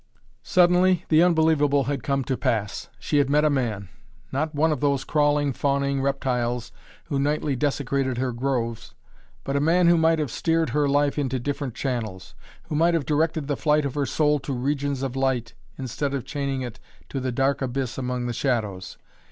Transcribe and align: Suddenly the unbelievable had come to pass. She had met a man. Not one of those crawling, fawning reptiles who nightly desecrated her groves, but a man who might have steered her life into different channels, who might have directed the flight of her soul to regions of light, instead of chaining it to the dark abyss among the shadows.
Suddenly 0.41 1.05
the 1.09 1.21
unbelievable 1.21 1.83
had 1.83 2.01
come 2.01 2.23
to 2.23 2.35
pass. 2.35 2.89
She 2.97 3.19
had 3.19 3.29
met 3.29 3.45
a 3.45 3.51
man. 3.51 3.87
Not 4.31 4.55
one 4.55 4.71
of 4.71 4.79
those 4.79 5.03
crawling, 5.03 5.53
fawning 5.53 6.01
reptiles 6.01 6.71
who 7.03 7.19
nightly 7.19 7.55
desecrated 7.55 8.17
her 8.17 8.31
groves, 8.31 8.95
but 9.43 9.55
a 9.55 9.59
man 9.59 9.87
who 9.87 9.97
might 9.99 10.17
have 10.17 10.31
steered 10.31 10.71
her 10.71 10.89
life 10.89 11.19
into 11.19 11.37
different 11.37 11.75
channels, 11.75 12.33
who 12.63 12.73
might 12.73 12.95
have 12.95 13.05
directed 13.05 13.45
the 13.47 13.55
flight 13.55 13.85
of 13.85 13.93
her 13.93 14.07
soul 14.07 14.39
to 14.39 14.53
regions 14.53 15.03
of 15.03 15.15
light, 15.15 15.53
instead 15.77 16.15
of 16.15 16.25
chaining 16.25 16.63
it 16.63 16.79
to 17.09 17.19
the 17.19 17.31
dark 17.31 17.61
abyss 17.61 17.95
among 17.99 18.25
the 18.25 18.33
shadows. 18.33 18.97